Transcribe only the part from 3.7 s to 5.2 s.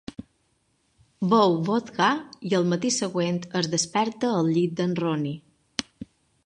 desperta al llit d'en